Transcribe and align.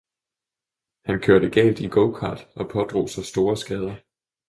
Han 1.05 1.19
kørte 1.21 1.49
galt 1.49 1.79
i 1.79 1.87
gokart 1.87 2.47
og 2.55 2.69
pådrog 2.69 3.09
sig 3.09 3.25
store 3.25 3.57
skader. 3.57 3.95